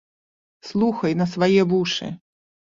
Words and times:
Слухай 0.69 1.13
на 1.21 1.29
свае 1.35 1.61
вушы! 1.75 2.13